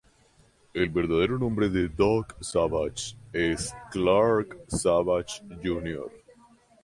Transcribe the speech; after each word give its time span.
El 0.73 0.89
verdadero 0.89 1.37
nombre 1.37 1.69
de 1.69 1.87
Doc 1.87 2.35
Savage, 2.41 3.15
es 3.33 3.71
Clark 3.91 4.57
Savage 4.67 5.43
Jr. 5.63 6.11